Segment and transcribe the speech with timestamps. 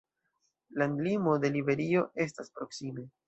[0.83, 3.07] Landlimo de Liberio estas proksime.